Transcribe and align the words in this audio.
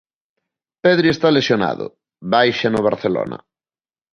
Pedri 0.83 1.07
está 1.15 1.27
lesionado, 1.31 1.85
baixa 2.33 2.67
no 2.71 2.85
Barcelona. 2.87 3.37